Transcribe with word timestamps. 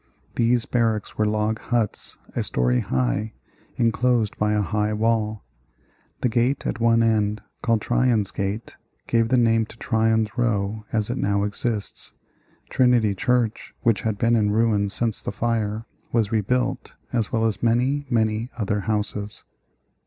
These 0.33 0.65
barracks 0.65 1.15
were 1.15 1.27
log 1.27 1.59
huts 1.59 2.17
a 2.35 2.41
story 2.41 2.79
high, 2.79 3.33
enclosed 3.77 4.35
by 4.39 4.53
a 4.53 4.61
high 4.63 4.93
wall. 4.93 5.43
The 6.21 6.27
gate 6.27 6.65
at 6.65 6.79
one 6.79 7.03
end, 7.03 7.43
called 7.61 7.81
Tryon's 7.81 8.31
Gate, 8.31 8.77
gave 9.05 9.27
the 9.29 9.37
name 9.37 9.67
to 9.67 9.77
Tryon's 9.77 10.35
Row 10.39 10.85
as 10.91 11.11
it 11.11 11.19
now 11.19 11.43
exists. 11.43 12.13
Trinity 12.67 13.13
Church, 13.13 13.75
which 13.83 14.01
had 14.01 14.17
been 14.17 14.35
in 14.35 14.49
ruins 14.49 14.95
since 14.95 15.21
the 15.21 15.31
fire, 15.31 15.85
was 16.11 16.31
rebuilt, 16.31 16.95
as 17.13 17.31
well 17.31 17.45
as 17.45 17.61
many, 17.61 18.07
many 18.09 18.49
other 18.57 18.79
houses. 18.79 19.43